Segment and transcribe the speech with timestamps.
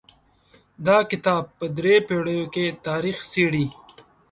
[0.85, 3.65] دا کتاب په درې پېړیو کې تاریخ څیړي.